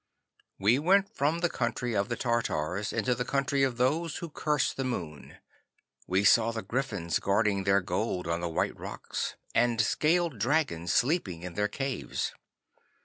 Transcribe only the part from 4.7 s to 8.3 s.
the Moon. We saw the Gryphons guarding their gold